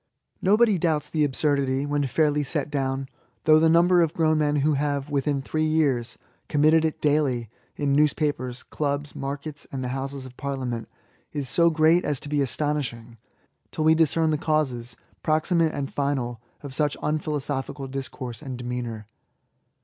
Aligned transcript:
No 0.41 0.57
body 0.57 0.79
doubts 0.79 1.07
the 1.11 1.23
absurdity, 1.23 1.85
when 1.85 2.03
fairly 2.05 2.41
set 2.41 2.71
down; 2.71 3.07
though 3.43 3.59
the 3.59 3.69
number 3.69 4.01
of 4.01 4.15
grown 4.15 4.39
men 4.39 4.55
who 4.55 4.73
have, 4.73 5.11
within 5.11 5.43
three 5.43 5.67
years, 5.67 6.17
committed 6.49 6.83
it 6.83 7.01
daily 7.01 7.51
in 7.75 7.93
news 7.93 8.11
papers, 8.15 8.63
clubs, 8.63 9.15
markets, 9.15 9.67
and 9.71 9.83
the 9.83 9.89
Houses 9.89 10.25
of 10.25 10.35
Parlia 10.37 10.65
ment, 10.67 10.89
is 11.33 11.49
so 11.49 11.69
great 11.69 12.03
as 12.03 12.19
to 12.21 12.29
be 12.29 12.41
astonishing, 12.41 13.19
till 13.71 13.83
we 13.83 13.93
discern 13.93 14.31
the 14.31 14.39
causes, 14.39 14.97
proximate 15.21 15.71
and 15.71 15.93
final, 15.93 16.41
of 16.63 16.73
such 16.73 16.97
unphilosophical 17.03 17.87
discourse 17.87 18.41
and 18.41 18.57
demeanour. 18.57 19.05